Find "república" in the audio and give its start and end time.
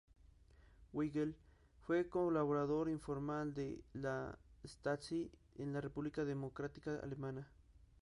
5.81-6.25